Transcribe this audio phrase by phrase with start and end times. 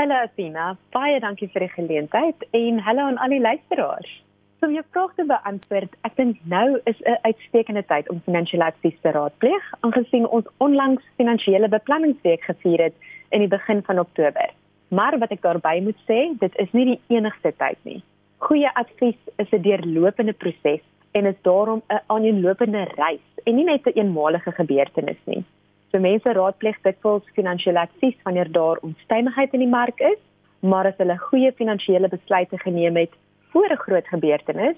[0.00, 4.08] Hallo Athena, baie dankie vir die geleentheid en hallo aan al die luisteraars.
[4.56, 8.64] So om jou vraag te beantwoord, ek dink nou is 'n uitstekende tyd om finansiële
[8.72, 12.96] advies te raadpleeg, aangesien ons onlangs finansiële beplanningsweek gevier het
[13.32, 14.48] in die begin van Oktober.
[14.88, 18.02] Maar wat ek daarby moet sê, dit is nie die enigste tyd nie.
[18.38, 20.80] Goeie advies is 'n deurlopende proses
[21.12, 25.44] en is daarom 'n aaneenlopende reis en nie net 'n eenmalige gebeurtenis nie.
[25.90, 30.18] So mense raadpleeg dikwels finansiële advies wanneer daar onstuimigheid in die mark is,
[30.60, 33.10] maar as hulle goeie finansiële besluite geneem het
[33.50, 34.76] voor 'n groot gebeurtenis,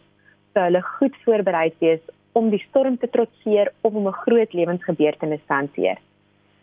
[0.53, 2.01] sou hulle goed voorberei wees
[2.33, 5.99] om die storm te trotseer of om 'n groot lewensgebeurtenis te hanteer.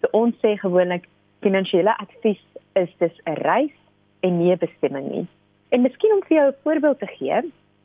[0.02, 1.08] So ons sê gewoonlik
[1.42, 2.44] finansiële advies
[2.74, 3.78] is dus 'n reis
[4.20, 5.28] en nie 'n bestemming nie.
[5.70, 7.42] En miskien om vir jou 'n voorbeeld te gee,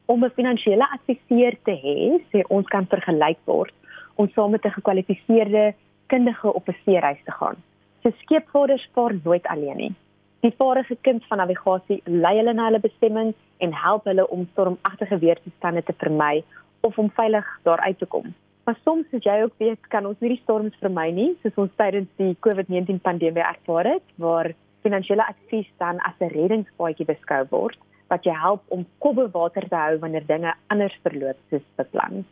[0.07, 1.99] om 'n finansiële adviseur te hê,
[2.33, 3.75] sê ons kan vergelyk word
[4.15, 5.75] om saam met 'n gekwalifiseerde
[6.07, 7.57] kundige op 'n seereis te gaan.
[8.03, 9.95] So skeepvaarders vaar nooit alleen nie.
[10.41, 15.19] Die vaardige kind van navigasie lei hulle na hulle bestemming en help hulle om stormagtige
[15.19, 16.45] weertoestande te vermy
[16.81, 18.35] of om veilig daar uit te kom.
[18.65, 21.71] Maar soms as jy ook weet, kan ons nie die storms vermy nie, soos ons
[21.77, 24.53] tydens die COVID-19 pandemie ervaar het, waar
[24.83, 27.79] finansiële advies dan as 'n reddingspaadjie beskou word
[28.09, 32.25] wat jou help om kop bo water te hou wanneer dinge anders verloop soos beplan.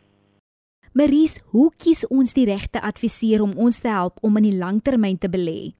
[0.95, 5.17] Maries, hoe kies ons die regte adviseur om ons te help om in die langtermyn
[5.19, 5.73] te belê?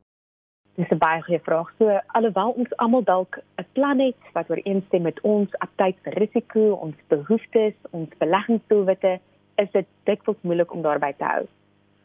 [0.76, 1.72] Dis 'n baie goeie vraag.
[1.78, 6.74] So alhoewel ons almal dalk 'n plan het wat ooreenstem met ons aptyd vir risiko,
[6.74, 9.20] ons behoeftes, ons beleggingsdoelwitte,
[9.58, 11.48] is dit dikwels moeilik om daarby te hou.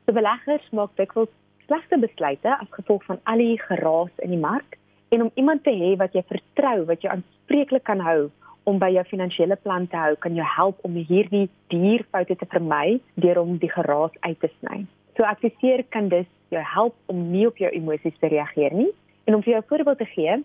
[0.07, 1.29] So beleggers maak dikwels
[1.67, 4.79] slegte besluite as gevolg van al die geraas in die mark
[5.09, 7.11] en om iemand te hê wat jy vertrou, wat jy
[7.51, 8.31] aanspreeklik kan hou
[8.65, 13.01] om by jou finansiële plan te hou kan jou help om hierdie dierfoute te vermy
[13.17, 14.87] deur om die geraas uit te sny.
[15.17, 18.91] So adviseer kan dus jou help om nie op jou emosies te reageer nie.
[19.27, 20.45] En om vir jou 'n voorbeeld te gee,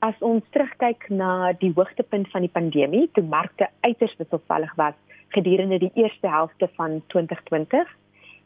[0.00, 4.94] as ons terugkyk na die hoogtepunt van die pandemie, toe markte uiters wisselvallig was
[5.28, 7.86] gedurende die eerste helfte van 2020,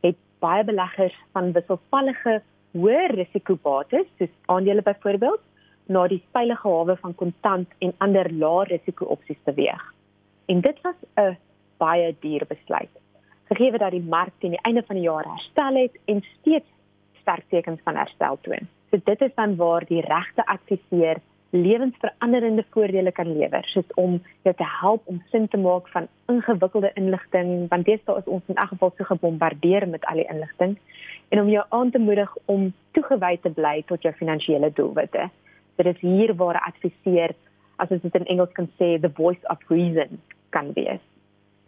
[0.03, 2.43] het baie beleggers van wisselvallige
[2.75, 5.41] hoë risikobates, soos aandele byvoorbeeld,
[5.87, 9.83] na die veilige hawe van kontant en ander lae risiko opsies beweeg.
[10.47, 11.37] En dit was 'n
[11.79, 12.91] baie duur besluit.
[13.49, 16.67] Gegee dat die mark teen die einde van die jaar herstel het en steeds
[17.21, 18.69] sterk tekens van herstel toon.
[18.91, 21.17] So dit is dan waar die regte adviseur
[21.51, 26.91] lewensveranderende voordele kan lewer, soos om jou te help om sin te maak van ingewikkelde
[26.95, 30.77] inligting, want deesdae is ons in elk geval so gebombardeer met al die inligting
[31.29, 35.31] en om jou aan te moedig om toegewy te bly tot jou finansiële doelwitte
[35.77, 37.31] dit is hier waar 'n adviseur
[37.77, 40.21] as ons dit in Engels kan sê the voice of reason
[40.51, 41.05] kan wees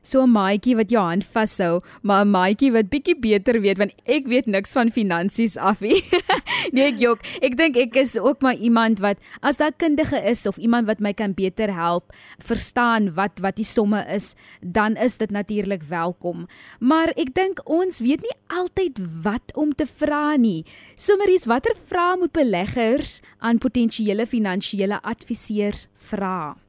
[0.09, 3.95] so 'n maatjie wat jou hand vashou, maar 'n maatjie wat bietjie beter weet want
[4.07, 6.03] ek weet niks van finansies af nie.
[6.75, 7.21] nee, ek jok.
[7.43, 11.01] Ek dink ek is ook maar iemand wat as daar kundige is of iemand wat
[11.01, 16.47] my kan beter help verstaan wat wat die somme is, dan is dit natuurlik welkom.
[16.81, 20.65] Maar ek dink ons weet nie altyd wat om te vra nie.
[20.97, 26.68] Sommeries, watter vrae moet beleggers aan potensiële finansiële adviseurs vra?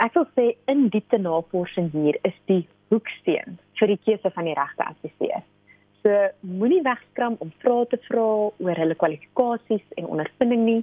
[0.00, 2.62] Ek wil sê in diepte navorsing hier is die
[2.92, 5.42] hoeksteen vir die keuse van die regte adviseur.
[6.02, 10.80] So moenie wegskram om vrae te vra oor hulle kwalifikasies en ondervinding nie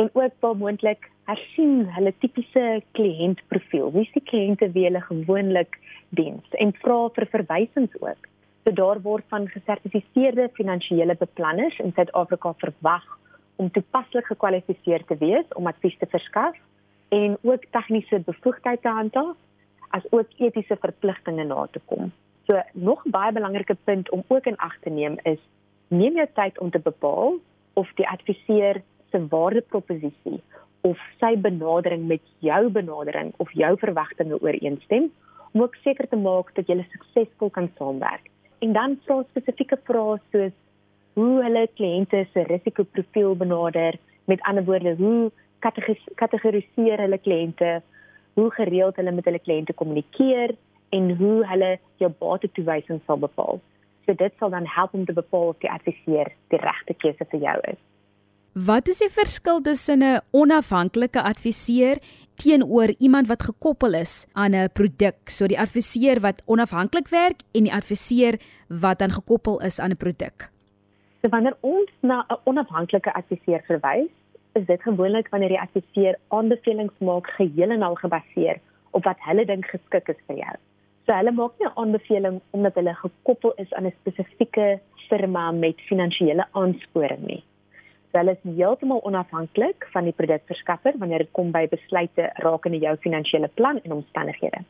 [0.00, 3.88] en ook wel moontlik hersien hulle tipiese kliëntprofiel.
[3.94, 5.78] Wie is die kliënte wie hulle gewoonlik
[6.18, 8.28] diens en vra vir verwysings ook.
[8.62, 13.08] So daar word van gesertifiseerde finansiële beplanners in Suid-Afrika verwag
[13.56, 16.58] om toepaslik gekwalifiseer te wees om advies te verskaf
[17.12, 19.36] en ook tegniese bevoegdheid te handhaaf
[19.88, 22.12] as ook etiese verpligtinge na te kom.
[22.48, 25.40] So nog 'n baie belangrike punt om ook in ag te neem is
[25.88, 27.34] neem jou tyd om te bepaal
[27.72, 30.40] of die adviseur se waardeproposisie
[30.80, 35.10] of sy benadering met jou benadering of jou verwagtinge ooreenstem
[35.52, 38.30] om ook seker te maak dat julle suksesvol kan saamwerk.
[38.58, 40.52] En dan vra spesifieke vrae soos
[41.12, 45.30] hoe hulle kliënte se risikoprofiel benader, met ander woorde, hoe
[45.62, 47.80] kategoriseer hulle kliënte,
[48.34, 50.54] hoe gereeld hulle met hulle kliënte kommunikeer
[50.96, 53.60] en hoe hulle jou batetoewysing sal bepaal.
[54.06, 57.44] So dit sal dan help om te bepaal of die adviseur die regte keuse vir
[57.46, 57.80] jou is.
[58.52, 61.96] Wat is die verskil tussen 'n onafhanklike adviseur
[62.36, 67.64] teenoor iemand wat gekoppel is aan 'n produk, so die adviseur wat onafhanklik werk en
[67.64, 68.34] die adviseur
[68.68, 70.50] wat dan gekoppel is aan 'n produk?
[71.22, 74.10] So wanneer ons na 'n onafhanklike adviseur verwys,
[74.52, 78.60] is dit gewoonlik wanneer die adviseur aanbevelings maak geheel en al gebaseer
[78.90, 80.56] op wat hulle dink geskik is vir jou.
[81.06, 85.80] So hulle maak nie 'n aanbeveling omdat hulle gekoppel is aan 'n spesifieke firma met
[85.88, 87.42] finansiële aansporing nie.
[88.12, 92.96] So hulle is heeltemal onafhanklik van die produkverskaffer wanneer dit kom by besluite rakende jou
[92.96, 94.60] finansiële plan en omstandighede.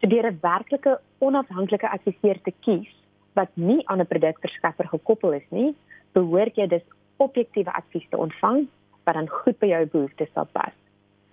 [0.00, 2.92] So deur 'n werklike onafhanklike adviseur te kies
[3.34, 5.74] wat nie aan 'n produkverskaffer gekoppel is nie,
[6.12, 8.66] behoort jy dus objektiewe advies te ontvang
[9.04, 10.74] wat dan goed by jou behoeftes sal pas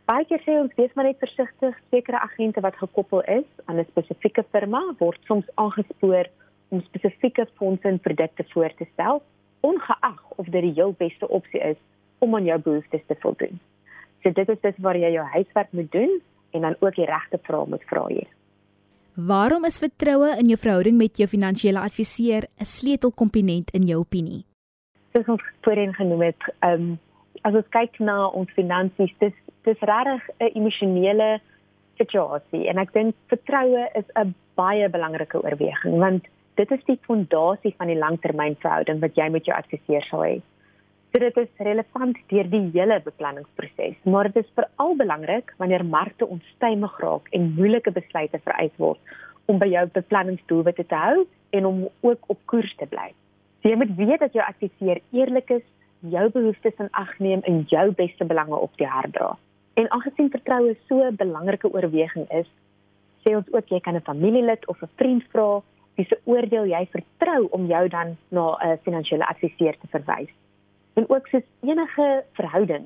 [0.10, 3.90] baie keer sê ons wees maar net versigtig sekere agente wat gekoppel is aan 'n
[3.92, 6.26] spesifieke firma word soms aangespoor
[6.70, 9.22] om spesifieke fondse en produkte voor te stel
[9.62, 11.78] ongeag of dit die heel beste opsie is
[12.20, 13.60] om aan jou behoeftes te voldoen.
[14.24, 16.22] So dit is dit waar jy jou huiswerk moet doen
[16.52, 18.28] en dan ook die regte vrae moet vra hier.
[19.16, 24.46] Waarom is vertroue in jou verhouding met jou finansiële adviseur 'n sleutelkomponent in jou opinie?
[25.14, 27.00] Soos ons voorheen genoem het, ehm um,
[27.44, 29.36] as ons kyk na ons finansies, dis
[29.68, 31.40] dis regtig 'n emosionele
[32.00, 37.74] situasie en ek dink vertroue is 'n baie belangrike oorweging want dit is die fondasie
[37.78, 40.42] van die langtermynverhouding wat jy met jou adviseur sal hê.
[41.12, 46.28] So dit is relevant deur die hele beplanningsproses, maar dit is veral belangrik wanneer markte
[46.28, 49.00] onstuimig raak en moeilike besluite vereis word
[49.50, 51.26] om by jou beplanningsdoelwitte te hou
[51.58, 53.10] en om ook op koers te bly.
[53.62, 55.66] So jy moet weet dat jou adviseur eerlik is,
[56.00, 59.38] jou behoeftes in ag neem en jou beste belange op die hart dra.
[59.74, 62.48] En aangesien vertroue so 'n belangrike oorweging is,
[63.24, 65.62] sê ons ook jy kan 'n familielid of 'n vriend vra
[65.96, 70.32] wie se oordeel jy vertrou om jou dan na 'n finansiële adviseur te verwys.
[70.94, 72.86] En ook soos enige verhouding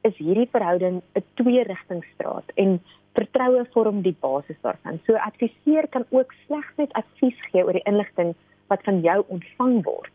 [0.00, 2.80] is hierdie verhouding 'n twee-rigtingstraat en
[3.14, 5.00] vertroue vorm die basis daarvan.
[5.06, 8.34] So adviseur kan ook slegs net advies gee oor die inligting
[8.66, 10.12] wat van jou ontvang word.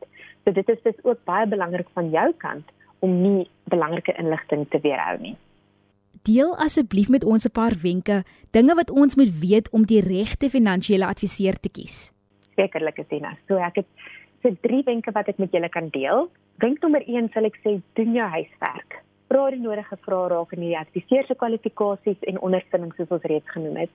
[0.47, 2.71] So dit is dus ook baie belangrik van jou kant
[3.03, 5.35] om nie belangrike inligting te weerhou nie
[6.27, 10.49] deel asseblief met ons 'n paar wenke, dinge wat ons moet weet om die regte
[10.49, 12.11] finansiële adviseur te kies.
[12.55, 13.35] Sekerlik nou.
[13.47, 13.85] So ek het
[14.41, 16.29] so drie wenke wat ek met julle kan deel.
[16.57, 19.03] Wenk nommer 1 sal ek sê doen jou huiswerk.
[19.29, 23.75] Vra die nodige vrae rakende die adviseur se kwalifikasies en ondervinding soos ons reeds genoem
[23.75, 23.89] het.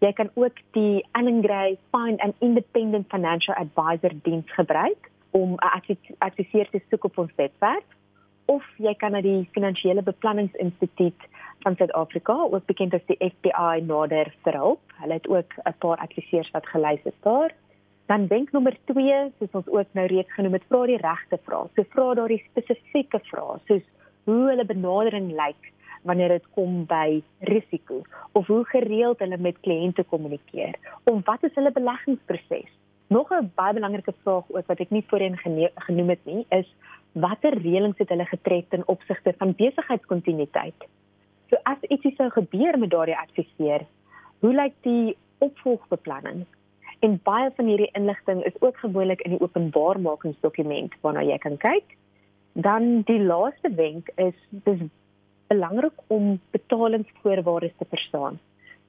[0.00, 5.96] Jy kan ook die Allen Gray Find an Independent Financial Advisor diens gebruik om 'n
[6.18, 7.84] adviseur te soek op ons webwerf
[8.46, 11.28] of jy kan na die Finansiële Beplanningsinstituut
[11.62, 14.94] van Suid-Afrika, ook bekend as die FBI nader vir hulp.
[15.02, 17.54] Hulle het ook 'n paar adviseurs wat gelys is daar.
[18.06, 21.68] Dan wenk nommer 2, soos ons ook nou reeds genoem het, vra die regte vrae.
[21.74, 23.82] So vra daardie spesifieke vrae, soos
[24.24, 25.72] hoe hulle benadering lyk
[26.02, 31.54] wanneer dit kom by risiko of hoe gereeld hulle met kliënte kommunikeer of wat is
[31.54, 32.72] hulle beleggingsproses.
[33.10, 35.36] Nog 'n baie belangrike vraag ook wat ek nie voorheen
[35.74, 36.74] genoem het nie, is
[37.12, 40.86] watter reëlings het hulle getref ten opsigte van besigheidskontinuïteit?
[41.48, 43.82] So as ietsie sou gebeur met daardie adviseur,
[44.38, 46.44] hoe lyk die opvolgbeplanning?
[47.00, 51.96] En baie van hierdie inligting is ook gewoonlik in die openbaarmakingsdokument waarna jy kan kyk.
[52.52, 54.84] Dan die laaste wenk is dis
[55.46, 58.38] belangrik om betalingsvoorwaardes te verstaan.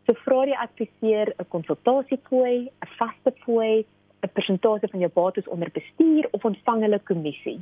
[0.06, 3.86] So vra die adviseur 'n konsultasiefooi, 'n vaste fooi,
[4.22, 7.60] 'n persentasie van jou bates onder bestuur of ontvang hulle kommissie.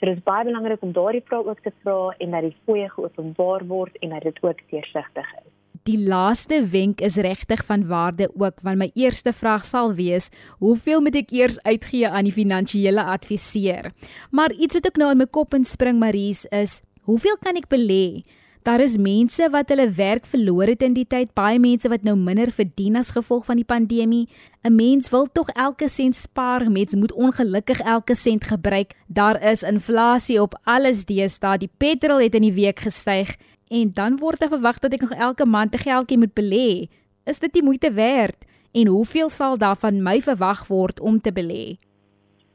[0.00, 2.88] So dit is baie belangrik om daardie vrae ook te vra en dat die fooie
[2.90, 5.50] geopenbaar word en dat dit ook deursigtig is.
[5.82, 11.00] Die laaste wenk is regtig van waarde ook want my eerste vraag sal wees: hoeveel
[11.00, 13.90] moet ek eers uitgee aan die finansiële adviseur?
[14.30, 18.22] Maar iets wat ek nou in my kop inspring Maries is: hoeveel kan ek belê?
[18.62, 22.14] Daar is mense wat hulle werk verloor het in die tyd, baie mense wat nou
[22.14, 24.28] minder verdien as gevolg van die pandemie.
[24.62, 28.94] 'n Mens wil tog elke sent spaar, mens moet ongelukkig elke sent gebruik.
[29.08, 31.58] Daar is inflasie op alles deesdae.
[31.58, 33.36] Die petrol het in die week gestyg
[33.68, 36.88] en dan word daar verwag dat ek nog elke maand 'n geldjie moet belê.
[37.24, 38.44] Is dit die moeite werd?
[38.72, 41.78] En hoeveel sal daarvan my verwag word om te belê?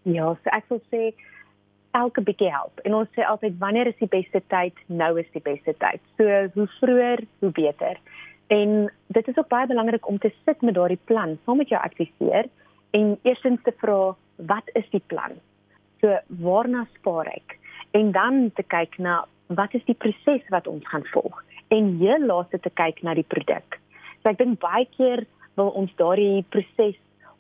[0.04, 1.12] Ja, so ek wil sê
[2.00, 2.80] elke bietjie help.
[2.86, 4.78] En ons sê altyd wanneer is die beste tyd?
[4.88, 6.02] Nou is die beste tyd.
[6.20, 8.00] So hoe vroeër, hoe beter.
[8.54, 11.82] En dit is ook baie belangrik om te sit met daardie plan saam met jou
[11.84, 12.48] adviseur
[12.96, 14.16] en eerstens te vra
[14.52, 15.36] wat is die plan?
[16.02, 16.14] So
[16.44, 17.58] waarna spaar ek?
[17.98, 21.44] En dan te kyk na wat is die proses wat ons gaan volg?
[21.74, 23.80] En heel laaste te kyk na die produk.
[24.22, 25.26] So ek dink baie keer
[25.60, 26.96] wil ons daardie proses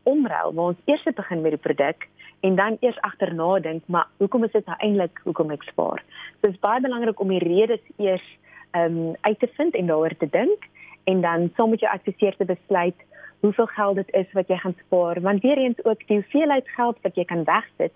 [0.07, 2.07] omruil, waar ons eers begin met die produk
[2.39, 6.03] en dan eers agterna dink, maar hoekom is dit nou eintlik hoekom ek spaar?
[6.39, 8.25] So dit is baie belangrik om die redes eers
[8.71, 10.67] ehm um, uit te vind en daaroor te dink
[11.03, 13.05] en dan saam met jou adviseur te besluit
[13.39, 16.97] hoeveel geld dit is wat jy gaan spaar, want weer eens ook die hoeveelheid geld
[17.01, 17.93] wat jy kan wegsit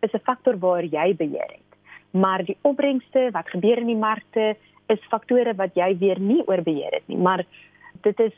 [0.00, 1.70] is 'n faktor waar jy beheer het.
[2.10, 4.56] Maar die opbrengste wat gebeur in die markte
[4.86, 7.44] is faktore wat jy weer nie oorbeheer het nie, maar
[8.02, 8.34] dit is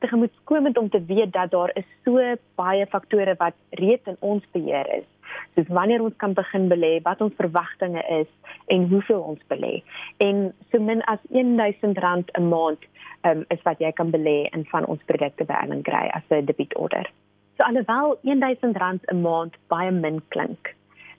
[0.00, 2.20] tegemoetkomend om te weet dat daar is so
[2.60, 5.08] baie faktore wat reeds in ons beheer is.
[5.54, 8.28] Soos wanneer ons kan begin belê, wat ons verwagtinge is
[8.66, 9.80] en hoeveel ons belê.
[10.26, 12.84] En so min as R1000 'n maand
[13.28, 16.44] um, is wat jy kan belê in van ons produkte by Allen Gray as 'n
[16.44, 17.10] debietorder.
[17.58, 20.74] So alhoewel R1000 'n maand baie min klink,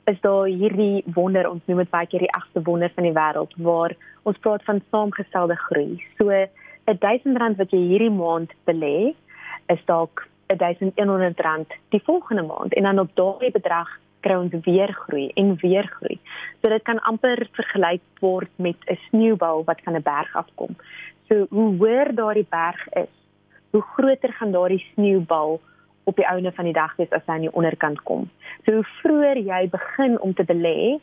[0.05, 3.53] is daar hierdie wonder ons noem dit baie keer die agste wonder van die wêreld
[3.57, 6.03] waar ons praat van saamgestelde groei.
[6.17, 6.29] So
[6.93, 9.13] R1000 wat jy hierdie maand belê,
[9.71, 15.29] is dalk R1100 die volgende maand en dan op daardie bedrag kry ons weer groei
[15.39, 16.19] en weer groei.
[16.61, 20.75] So dit kan amper vergelyk word met 'n sneeubal wat van 'n berg afkom.
[21.27, 23.13] So hoe hoër daardie berg is,
[23.71, 25.61] hoe groter gaan daardie sneeubal
[26.03, 28.29] op die einde van die dag wees as hy aan die onderkant kom.
[28.65, 30.99] So hoe vroeër jy begin om te belê,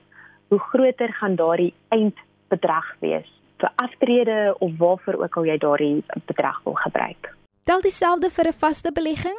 [0.48, 6.62] hoe groter gaan daardie eindbedrag wees vir aftrede of waarvoor ook al jy daardie bedrag
[6.64, 7.34] wil gebruik.
[7.64, 9.38] Tel dieselfde vir 'n vaste belegging?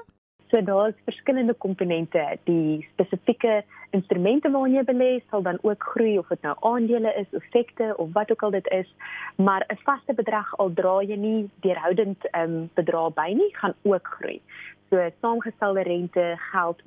[0.50, 2.38] So daar's verskillende komponente.
[2.44, 7.28] Die spesifieke instrumente waarin jy belê sal dan ook groei of dit nou aandele is,
[7.38, 8.90] effekte of wat ook al dit is,
[9.36, 13.74] maar 'n vaste bedrag al dra jy nie deurhoudend ehm um, bedrag by nie, gaan
[13.82, 14.42] ook groei.
[14.90, 16.82] So saamgestelde rente geld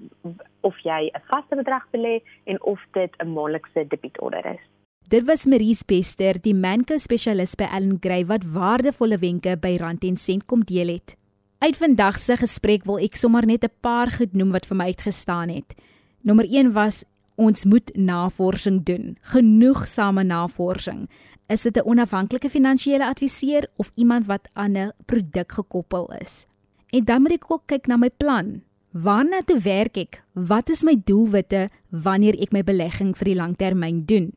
[0.61, 4.67] of jy 'n vaste bedrag belê en of dit 'n maandelikse debietorder is.
[5.09, 10.05] Dit was Marie Bester, die Manco spesialis by Allen Gray wat waardevolle wenke by Rand
[10.05, 11.17] en Sent kom deel het.
[11.59, 14.85] Uit vandag se gesprek wil ek sommer net 'n paar goed noem wat vir my
[14.87, 15.75] uitgestaan het.
[16.23, 17.05] Nommer 1 was
[17.37, 19.17] ons moet navorsing doen.
[19.23, 21.09] Genoegsame navorsing.
[21.49, 26.47] Is dit 'n onafhanklike finansiële adviseur of iemand wat aan 'n produk gekoppel is?
[26.91, 28.63] En dan moet ek ook kyk na my plan.
[28.93, 30.23] Waarna toe werk ek?
[30.33, 34.33] Wat is my doelwitte wanneer ek my belegging vir die langtermyn doen?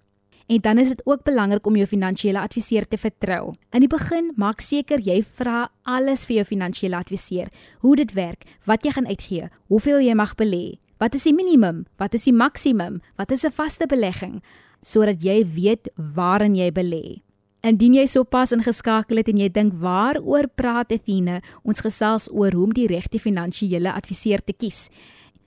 [0.46, 3.54] En dan is dit ook belangrik om jou finansiële adviseur te vertrou.
[3.74, 7.50] In die begin, maak seker jy vra alles vir jou finansiële adviseur.
[7.82, 11.86] Hoe dit werk, wat jy gaan uitgee, hoeveel jy mag belê, wat is die minimum,
[11.98, 14.44] wat is die maksimum, wat is 'n vaste belegging,
[14.82, 17.22] sodat jy weet waarin jy belê.
[17.66, 22.64] Indien jy sopas ingeskakel het en jy dink waaroor praat Athena, ons gesels oor hoe
[22.64, 24.90] om die regte finansiële adviseur te kies.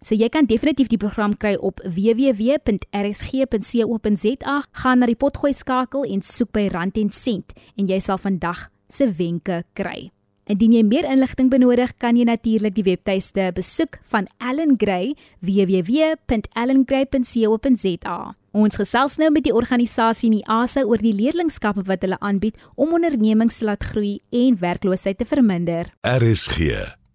[0.04, 4.62] So jy kan definitief die program kry op www.rsg.co.za.
[4.82, 8.58] Gaan na die potgooi skakel en soek by Rand en Sent en jy sal vandag
[8.88, 10.10] se wenke kry.
[10.48, 15.12] Indien jy meer inligting benodig, kan jy natuurlik die webtuiste besoek van Allen Gray
[15.44, 18.18] www.allengray.co.za.
[18.56, 23.60] Ons gesels nou met die organisasie NIASA oor die leerlingskappe wat hulle aanbied om ondernemings
[23.60, 25.92] te laat groei en werkloosheid te verminder.
[26.00, 26.56] RSG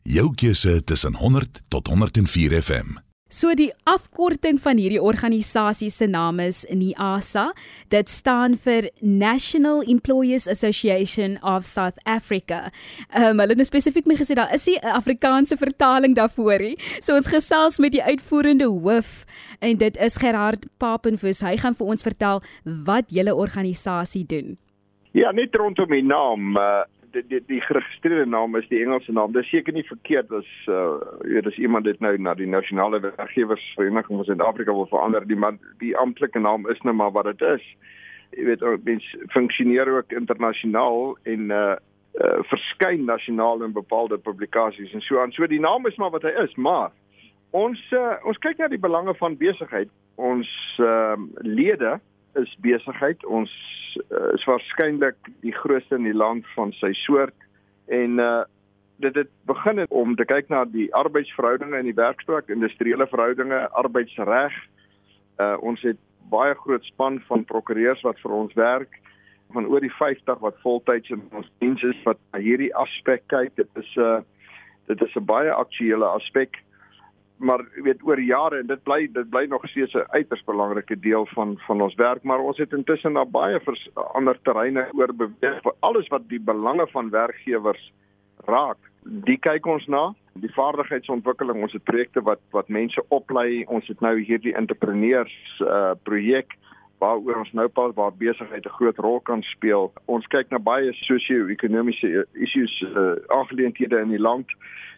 [0.03, 2.97] Jou keuse tussen 100 tot 104 FM.
[3.31, 7.45] So die afkorting van hierdie organisasie se naam is NIASA.
[7.87, 12.67] Dit staan vir National Employees Association of South Africa.
[13.15, 16.75] Ehm um, hulle het spesifiek my gesê daar is 'n Afrikaanse vertaling daarvoor nie.
[16.99, 19.23] So ons gesels met die uitvoerende hoof
[19.59, 21.41] en dit is Gerard Papenfoos.
[21.41, 24.57] Hy gaan vir ons vertel wat julle organisasie doen.
[25.11, 26.57] Ja, net rondom die naam.
[26.57, 26.83] Uh
[27.13, 29.31] die die, die geregistreerde naam is die Engelse naam.
[29.33, 32.99] Dit is seker nie verkeerd as uh weet as iemand dit nou na die nasionale
[33.03, 37.41] werkgewersvereniging van Suid-Afrika wil verander, die man die amptelike naam is nou maar wat dit
[37.53, 37.65] is.
[38.33, 41.75] Jy weet, mens funksioneer ook internasionaal en uh
[42.21, 45.31] uh, verskyn nasionaal in bepaalde publikasies en so aan.
[45.31, 46.91] So die naam is maar wat hy is, maar
[47.51, 49.89] ons uh, ons kyk na die belange van besigheid.
[50.15, 50.49] Ons
[50.81, 51.97] uh, lede
[52.39, 53.25] is besigheid.
[53.25, 53.53] Ons
[54.33, 57.35] is waarskynlik die grootste in die land van sy soort
[57.87, 58.43] en uh,
[59.03, 63.65] dit het begin het om te kyk na die arbeidsverhoudinge in die werksplek, industriële verhoudinge,
[63.69, 64.53] arbeidsreg.
[65.41, 65.99] Uh, ons het
[66.31, 68.99] baie groot span van prokureurs wat vir ons werk
[69.53, 73.51] van oor die 50 wat voltyds in ons diens is wat hierdie aspek kyk.
[73.59, 74.21] Dit is 'n uh,
[74.87, 76.57] dit is 'n baie aktuele aspek.
[77.37, 81.25] Maar weet oor jare en dit bly dit bly nog steeds 'n uiters belangrike deel
[81.25, 85.61] van van ons werk, maar ons het intussen na baie vers, ander terreine oor beweeg
[85.61, 87.91] vir alles wat die belange van werkgewers
[88.45, 88.77] raak.
[89.03, 93.63] Die kyk ons na die vaardigheidsontwikkeling, ons het projekte wat wat mense oplei.
[93.67, 96.55] Ons het nou hierdie entrepreneurs uh projek
[97.03, 99.91] waaroor ons nou pas waar besigheid 'n groot rol kan speel.
[100.05, 104.47] Ons kyk na baie sosio-ekonomiese issues uh aangeleenthede in die land.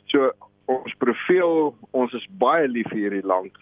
[0.06, 0.32] So
[0.72, 3.53] ons profiel, ons is baie lief vir hierdie land.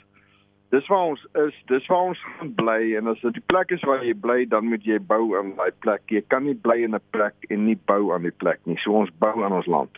[0.73, 3.83] Dis waar ons is, dis waar ons gaan bly en as dit die plek is
[3.85, 6.01] waar jy bly, dan moet jy bou aan daai plek.
[6.09, 8.77] Jy kan nie bly in 'n plek en nie bou aan die plek nie.
[8.83, 9.97] So ons bou aan ons land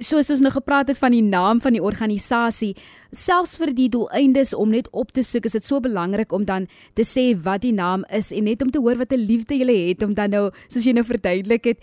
[0.00, 2.72] soos ons nou gepraat het van die naam van die organisasie,
[3.12, 6.66] selfs vir die doeleindes om net op te soek, is dit so belangrik om dan
[6.96, 9.88] te sê wat die naam is en net om te hoor wat 'n liefde jy
[9.88, 11.78] het om dan nou soos jy nou verduidelik het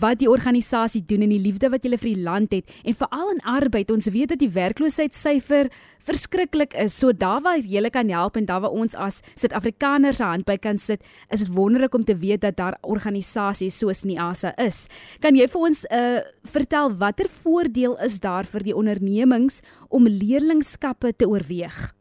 [0.00, 3.30] wat die organisasie doen en die liefde wat jy vir die land het en veral
[3.30, 3.90] in arbeid.
[3.90, 5.70] Ons weet dat die werkloosheidsyfer
[6.04, 6.98] verskriklik is.
[6.98, 10.56] So daar waar jy kan help en daar waar ons as Suid-Afrikaners 'n hand by
[10.56, 14.88] kan sit, is dit wonderlik om te weet dat daar organisasies soos NIASA is.
[15.20, 21.12] Kan jy vir ons uh vertel watter voordeel is daar vir die ondernemings om leerlingskappe
[21.16, 21.92] te oorweeg?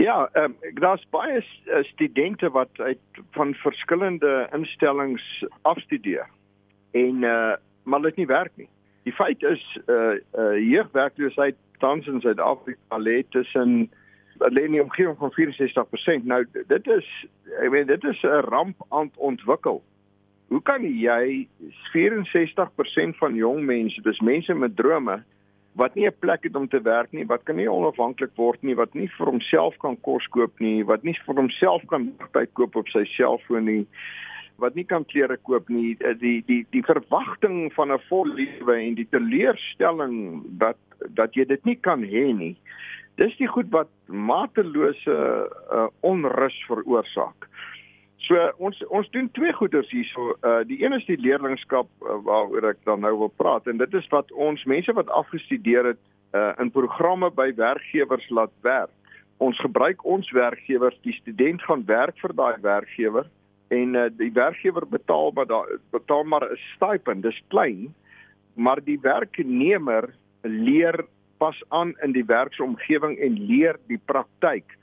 [0.00, 2.98] Ja, ehm um, daar's baie eh, studente wat uit
[3.30, 6.28] van verskillende instellings afstudeer.
[6.90, 8.68] En uh maar dit nie werk nie.
[9.02, 13.90] Die feit is uh uh jeugwerkloosheid tans in Suid-Afrika lê tussen
[14.38, 16.24] lê in die omgewing van 64%.
[16.24, 17.08] Nou dit is
[17.60, 19.82] ek weet dit is 'n ramp aan ontwikkel.
[20.50, 21.46] Hoe kan jy
[21.94, 25.20] 64% van jong mense, dis mense met drome
[25.78, 28.74] wat nie 'n plek het om te werk nie, wat kan nie onafhanklik word nie,
[28.74, 32.76] wat nie vir homself kan kos koop nie, wat nie vir homself kan tyd koop
[32.76, 33.86] op sy selfoon nie
[34.60, 38.74] wat nie kan klere koop nie die die die, die verwagting van 'n vol lewe
[38.76, 40.78] en die teleurstelling dat
[41.16, 42.56] dat jy dit nie kan hê nie.
[43.16, 45.16] Dis die goed wat matelose
[45.72, 47.48] uh, onrus veroorsaak.
[48.26, 50.34] So ons ons doen twee goeders hierso.
[50.44, 53.94] Uh die een is die leerlingskap uh, waaroor ek dan nou wil praat en dit
[53.96, 56.02] is wat ons mense wat afgestudeer het
[56.36, 58.92] uh in programme by werkgewers laat werk.
[59.40, 63.30] Ons gebruik ons werkgewers, die student gaan werk vir daai werkgewer
[63.72, 67.94] en uh, die werkgewer betaal maar daar betaal maar 'n stipend, dis klein,
[68.54, 70.10] maar die werknemer
[70.42, 71.06] leer
[71.38, 74.76] pas aan in die werksomgewing en leer die praktyk.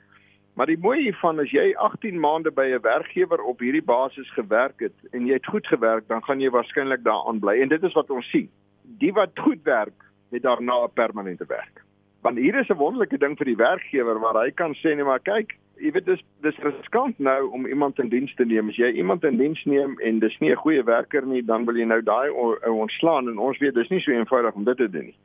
[0.58, 4.80] Maar die mooi hiervan is jy 18 maande by 'n werkgewer op hierdie basis gewerk
[4.80, 7.92] het en jy het goed gewerk, dan gaan jy waarskynlik daaraan bly en dit is
[7.94, 8.48] wat ons sien.
[8.82, 11.84] Die wat goed werk, het daarna 'n permanente werk.
[12.22, 15.20] Want hier is 'n wonderlike ding vir die werkgewer waar hy kan sê nee maar
[15.20, 18.68] kyk, jy weet dis dis riskant nou om iemand in diens te neem.
[18.68, 21.76] As jy iemand in diens neem en dis nie 'n goeie werker nie, dan wil
[21.76, 22.30] jy nou daai
[22.66, 25.16] ontslaan en ons weet dis nie so eenvoudig om dit te doen nie.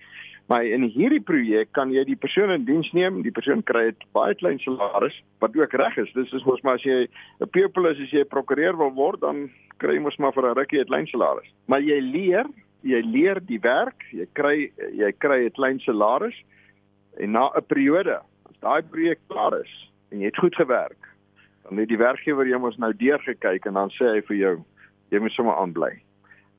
[0.53, 3.95] Maar in hierdie projek kan jy die persoon in diens neem, die persoon kry 'n
[4.13, 6.11] baie klein salaris wat ook reg is.
[6.13, 7.07] Dis is mos maar as jy
[7.41, 10.53] 'n pupil is, as jy prokureur wil word, dan kry jy mos maar vir 'n
[10.53, 11.49] rukkie 'n klein salaris.
[11.65, 12.45] Maar jy leer,
[12.83, 16.37] jy leer die werk, jy kry jy kry 'n klein salaris
[17.17, 21.01] en na 'n periode, as daai projek klaar is en jy het goed gewerk,
[21.63, 24.63] dan het die werkgewer jou mos nou deurgekyk en dan sê hy vir jou
[25.09, 25.99] jy moet sommer aanbly.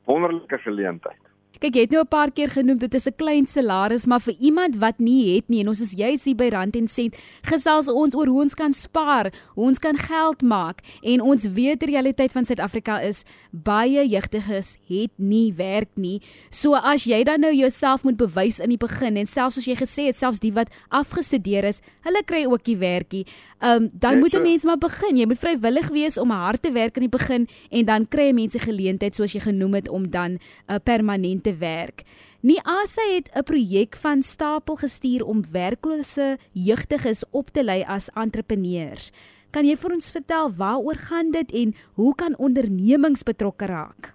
[0.06, 1.33] Wonderlike geleentheid.
[1.64, 4.34] Kyk, jy het nou 'n paar keer genoem dit is 'n klein salaris, maar vir
[4.38, 7.88] iemand wat nie het nie en ons is juis hier by Rand en Sent, gesels
[7.88, 11.88] ons oor hoe ons kan spaar, hoe ons kan geld maak en ons weet die
[11.88, 16.20] realiteit van Suid-Afrika is baie jeugdiges het nie werk nie.
[16.50, 19.74] So as jy dan nou jouself moet bewys in die begin en selfs as jy
[19.74, 23.26] gesê het selfs die wat afgestudeer is, hulle kry ook nie werkie.
[23.62, 25.16] Um dan moet 'n mens maar begin.
[25.16, 28.58] Jy moet vrywillig wees om hard te werk in die begin en dan kry mense
[28.58, 32.02] geleentheid soos jy genoem het om dan 'n uh, permanent te werk.
[32.42, 39.12] Niasa het 'n projek van stapel gestuur om werklose jeugdiges op te lei as entrepreneurs.
[39.50, 44.14] Kan jy vir ons vertel waaroor gaan dit en hoe kan ondernemings betrokke raak?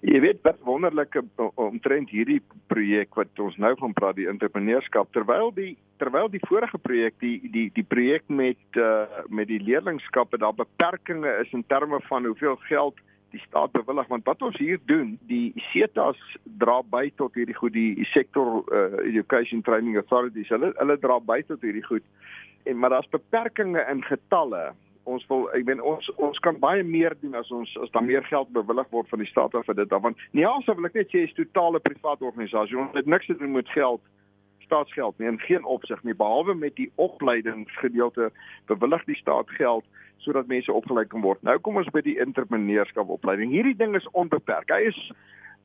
[0.00, 5.52] Jy weet wat wonderlike omtrent hierdie projek wat ons nou van praat die entrepreneurskap terwyl
[5.52, 10.54] die terwyl die vorige projek die die die projek met uh, met die leerlingskappe daar
[10.54, 12.94] beperkings is in terme van hoeveel geld
[13.34, 16.18] die staat bewillig want wat ons hier doen die SETAs
[16.62, 21.40] dra by tot hierdie goed die sektor uh, education training authorities hulle hulle dra by
[21.48, 22.06] tot hierdie goed.
[22.68, 24.70] En maar daar's beperkings in getalle.
[25.08, 28.24] Ons wil ek meen ons ons kan baie meer doen as ons as daar meer
[28.28, 31.24] geld bewillig word van die staat vir dit want nie alsa wil ek net sê
[31.26, 32.78] is totale private organisasie.
[32.78, 34.02] Ons het niks te doen met geld
[34.70, 38.30] staatsgeld nie in geen opsig nie behalwe met die opleidingsgedeelte
[38.70, 39.84] bewillig die staat geld
[40.20, 41.42] sodat mense opgelei kan word.
[41.42, 43.50] Nou kom ons by die entrepreneurskap opleiding.
[43.54, 44.68] Hierdie ding is onbeperk.
[44.68, 44.98] Hy is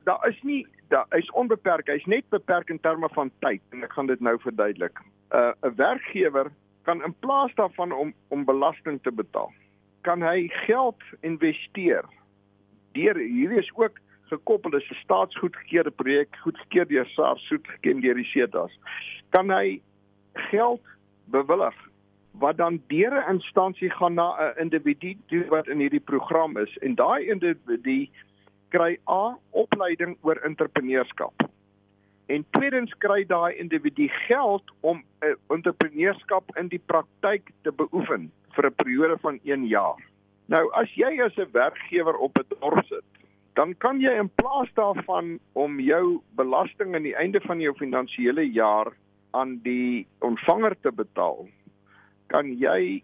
[0.08, 1.90] daar is nie daar is onbeperk.
[1.92, 4.98] Hy's net beperk in terme van tyd en ek gaan dit nou verduidelik.
[4.98, 6.50] 'n uh, 'n werkgewer
[6.88, 9.52] kan in plaas daarvan om om belasting te betaal,
[10.00, 12.04] kan hy geld investeer.
[12.92, 18.24] Deur hierdie is ook gekoppel is 'n staatsgoedgekeurde projek, goedgekeur deur SARS, goedgekeur deur die
[18.24, 18.78] SETAs.
[19.30, 19.80] Kan hy
[20.50, 20.82] geld
[21.24, 21.74] bewillig
[22.38, 26.78] wat dan deur 'n instansie gaan na 'n individu toe wat in hierdie program is
[26.78, 28.08] en daai individu
[28.68, 31.48] kry A opleiding oor entrepreneurskap.
[32.26, 38.32] En tweedens kry daai individu geld om 'n uh, entrepreneurskap in die praktyk te beoefen
[38.50, 39.96] vir 'n periode van 1 jaar.
[40.46, 43.04] Nou as jy as 'n werkgewer op 'n dorp sit,
[43.56, 48.44] dan kan jy in plaas daarvan om jou belasting aan die einde van jou finansiële
[48.52, 48.92] jaar
[49.36, 51.46] aan die ontvanger te betaal,
[52.32, 53.02] kan jy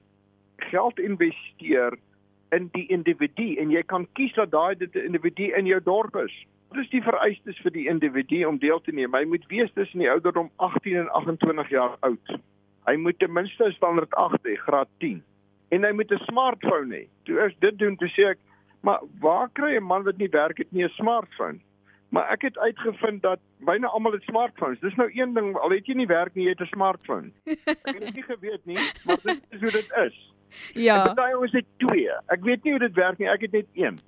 [0.69, 1.97] geld investeer
[2.53, 6.17] in die individu en jy kan kies dat daai dit 'n individu in jou dorp
[6.17, 6.35] is.
[6.69, 9.15] Wat is die vereistes vir die individu om deel te neem?
[9.15, 12.41] Hy moet wees tussen die ouderdom 18 en 28 jaar oud.
[12.87, 15.23] Hy moet ten minste standaard 8 hê, graad 10.
[15.71, 17.07] En hy moet 'n smartphone hê.
[17.25, 18.39] Toe as dit doen, toe sê ek,
[18.83, 21.59] maar waar kry 'n man wat nie werk het nie 'n smartphone?
[22.09, 24.81] Maar ek het uitgevind dat byna almal het smartphones.
[24.81, 27.31] Dis nou een ding, al het jy nie werk nie, jy het 'n smartphone.
[27.89, 30.33] Ek het nie geweet nie, maar dit is hoe dit is.
[30.75, 31.05] Ja.
[31.05, 32.11] Ek daai ouens het twee.
[32.27, 33.99] Ek weet nie hoe dit werk nie, ek het net een.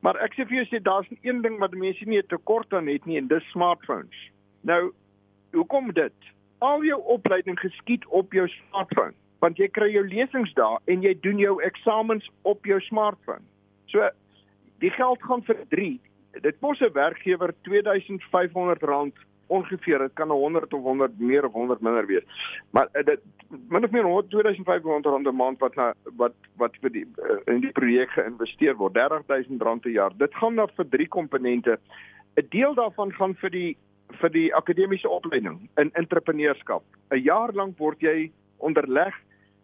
[0.00, 2.88] Maar ek sê vir jou sê daar's een ding wat mense nie 'n tekort aan
[2.88, 4.30] het nie en dis smartphones.
[4.60, 4.92] Nou,
[5.52, 6.16] hoekom dit?
[6.58, 11.14] Al jou opleiding geskied op jou smartphone, want jy kry jou lesings daar en jy
[11.20, 13.44] doen jou eksamens op jou smartphone.
[13.90, 14.08] So
[14.78, 16.00] die geld gaan vir 3
[16.38, 19.12] dit kos 'n werkgewer R2500
[19.46, 19.98] ongeveer.
[19.98, 22.22] Dit kan 100 of 100 meer of 100 minder wees.
[22.70, 23.20] Maar uh, dit
[23.68, 27.72] min of meer 2500 'n maand wat na wat wat vir die uh, in die
[27.72, 28.96] projek geïnvesteer word.
[28.96, 30.12] R30000 per jaar.
[30.16, 31.78] Dit gaan na vir drie komponente.
[32.36, 33.76] 'n deel daarvan gaan vir die
[34.20, 36.82] vir die akademiese opleiding in entrepreneurskap.
[37.10, 39.14] 'n jaar lank word jy onderleg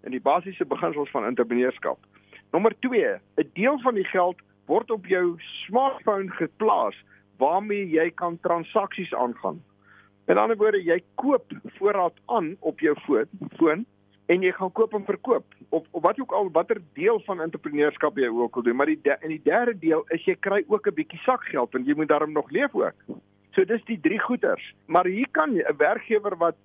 [0.02, 1.98] in die basiese beginsels van entrepreneurskap
[2.52, 6.96] nommer 2 'n deel van die geld word op jou smartphone geplaas
[7.38, 9.62] waarmee jy kan transaksies aangaan.
[10.26, 12.96] In ander woorde, jy koop voorraad aan op jou
[13.56, 13.84] foon
[14.26, 18.18] en jy gaan koop en verkoop of, of wat ook al watter deel van entrepreneurskap
[18.18, 20.94] jy ook al doen, maar die in die derde deel is jy kry ook 'n
[20.94, 22.94] bietjie sakgeld want jy moet daarom nog leef ook.
[23.54, 24.74] So dis die drie goeders.
[24.86, 26.56] Maar hier kan 'n werkgewer wat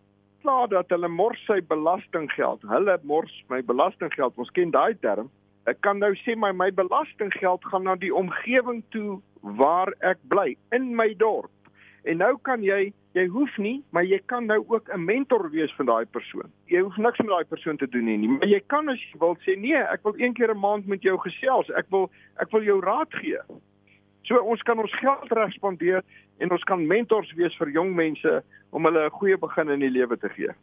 [0.41, 2.61] klaar dat hulle mors sy belastinggeld.
[2.61, 4.37] Hulle mors my belastinggeld.
[4.37, 5.29] Ons ken daai term
[5.69, 10.55] ek kan nou sê my my belastinggeld gaan na die omgewing toe waar ek bly
[10.71, 11.51] in my dorp.
[12.03, 15.71] En nou kan jy jy hoef nie, maar jy kan nou ook 'n mentor wees
[15.77, 16.49] vir daai persoon.
[16.65, 19.35] Jy hoef niks met daai persoon te doen nie, maar jy kan as jy wil
[19.43, 21.69] sê nee, ek wil een keer 'n maand met jou gesels.
[21.69, 23.37] Ek wil ek wil jou raad gee.
[24.23, 26.03] So ons kan ons geld reg spandeer
[26.39, 29.89] en ons kan mentors wees vir jong mense om hulle 'n goeie begin in die
[29.89, 30.53] lewe te gee.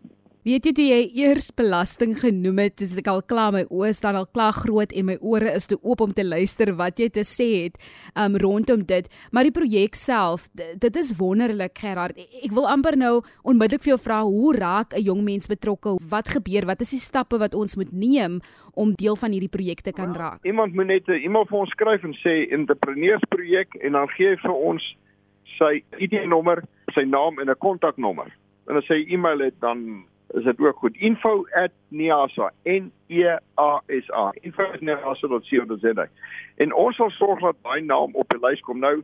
[0.46, 4.14] Weet jy toe jy eers belasting genoem het, dis ek al klaar my oë staan
[4.14, 7.24] al klaar groot en my ore is te oop om te luister wat jy te
[7.26, 7.80] sê het
[8.14, 9.08] um rondom dit.
[9.34, 12.14] Maar die projek self, dit is wonderlik Gerard.
[12.38, 15.98] Ek wil amper nou onmiddellik vir jou vra hoe raak 'n jong mens betrokke?
[15.98, 16.70] Wat gebeur?
[16.70, 18.38] Wat is die stappe wat ons moet neem
[18.74, 20.38] om deel van hierdie projek te kan raak?
[20.46, 24.36] Iemand moet net 'n e-mail vir ons skryf en sê entrepreneursprojek en dan gee hy
[24.36, 24.82] vir ons
[25.58, 26.62] sy ID-nommer,
[26.94, 28.30] sy naam en 'n kontaknommer.
[28.68, 30.96] En as hy e-mail het dan is dit ook goed.
[30.96, 33.24] Info@neasa n e
[33.58, 34.32] a s a.
[34.40, 36.06] Info@neasa.co.za
[36.56, 38.78] en ons sal sorg dat daai naam op die lys kom.
[38.78, 39.02] Nou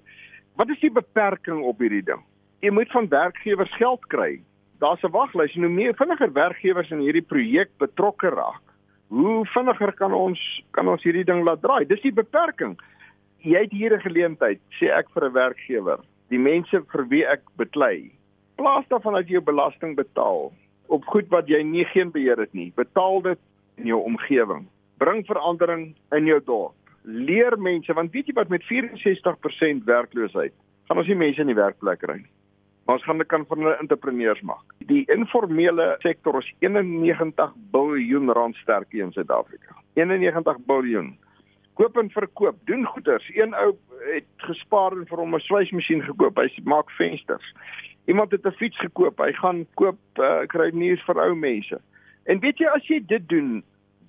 [0.57, 2.23] wat is die beperking op hierdie ding?
[2.61, 4.41] Jy moet van werkgewers geld kry.
[4.79, 8.63] Daar's 'n waglys en hoe meer vinniger werkgewers in hierdie projek betrokke raak
[9.09, 11.87] hoe vinniger kan ons kan ons hierdie ding laat draai.
[11.87, 12.79] Dis die beperking.
[13.39, 15.99] Jy het hier 'n geleentheid sê ek vir 'n werkgewer.
[16.31, 18.11] Die mense vir wie ek beklei
[18.57, 20.53] plaas daarvan dat jy jou belasting betaal
[20.87, 22.73] op goed wat jy nie geen beheer het nie.
[22.77, 23.39] Betaal dit
[23.77, 24.67] in jou omgewing.
[24.99, 26.75] Bring verandering in jou dorp.
[27.03, 30.55] Leer mense want weet jy wat met 64% werkloosheid
[30.89, 32.33] gaan ons nie mense in die werkplek kry nie.
[32.85, 34.75] Maar ons gaan dit kan van hulle entrepreneurs maak.
[34.91, 39.79] Die informele sektor is 91 miljard rand sterk in Suid-Afrika.
[39.97, 41.15] 91 miljard.
[41.75, 43.25] Koop en verkoop, doen goeders.
[43.35, 43.73] Een ou
[44.13, 46.37] het gespaar en vir hom 'n swysmasjien gekoop.
[46.37, 47.55] Hy maak vensters.
[48.05, 49.19] Iemand het 'n fiets gekoop.
[49.19, 51.81] Hy gaan koop uh, kry nuus vir ou mense.
[52.25, 53.63] En weet jy as jy dit doen,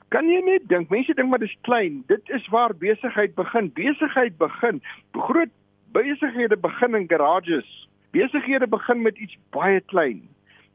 [0.10, 2.03] kan jy net dink, mense dink maar dis klein.
[2.08, 3.71] Dit is waar besigheid begin.
[3.73, 4.81] Besigheid begin.
[5.12, 5.51] Groot
[5.91, 7.67] besighede begin in garages.
[8.12, 10.21] Besighede begin met iets baie klein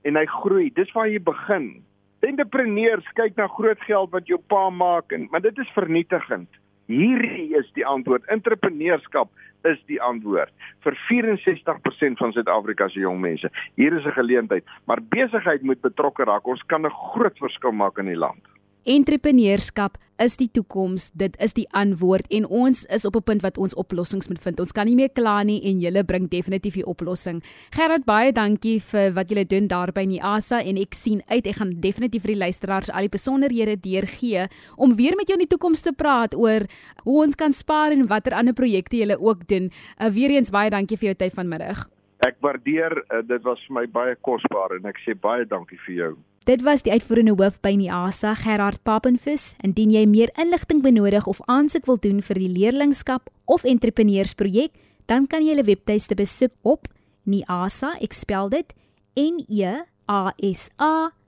[0.02, 0.70] en hy groei.
[0.74, 1.82] Dis waar jy begin.
[2.24, 6.48] Entrepreneurs kyk na groot geld wat jou pa maak en maar dit is vernietigend.
[6.90, 8.26] Hierdie is die antwoord.
[8.34, 9.30] Entrepreneurskap
[9.68, 10.52] is die antwoord
[10.84, 13.50] vir 64% van Suid-Afrika se jong mense.
[13.76, 16.46] Hier is 'n geleentheid, maar besigheid moet betrokke raak.
[16.46, 18.40] Ons kan 'n groot verskil maak in die land.
[18.88, 23.58] Entrepreneurskap is die toekoms, dit is die antwoord en ons is op 'n punt wat
[23.58, 24.60] ons oplossings moet vind.
[24.60, 27.42] Ons kan nie meer kla nie en julle bring definitief die oplossing.
[27.70, 31.56] Gerard, baie dankie vir wat julle doen daar by Niasa en ek sien uit ek
[31.56, 35.56] gaan definitief vir die luisteraars al die besonderhede deurgee om weer met jou in die
[35.56, 36.60] toekoms te praat oor
[37.04, 39.70] hoe ons kan spaar en watter ander projekte julle ook doen.
[39.98, 41.88] Uh, weer eens baie dankie vir jou tyd vanmiddag.
[42.20, 45.94] Ek waardeer uh, dit was vir my baie kosbaar en ek sê baie dankie vir
[45.94, 46.16] jou.
[46.48, 49.52] Dit was die uitvoerende hoof by Niasa, Gerard Papenfus.
[49.60, 54.72] Indien jy meer inligting benodig of aansoek wil doen vir die leerlingskap of entrepreneursprojek,
[55.04, 56.88] dan kan jy hulle webtuiste besoek op
[57.28, 58.72] niasa, ek spel dit
[59.20, 61.20] N E A S A.co.za.